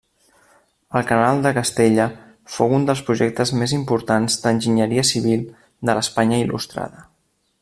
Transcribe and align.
El 0.99 1.03
canal 1.09 1.43
de 1.47 1.51
Castella 1.57 2.07
fou 2.55 2.73
un 2.79 2.89
dels 2.89 3.05
projectes 3.11 3.53
més 3.61 3.77
importants 3.79 4.41
d'enginyeria 4.47 5.07
civil 5.15 5.47
de 5.91 6.01
l'Espanya 6.01 6.45
Il·lustrada. 6.47 7.11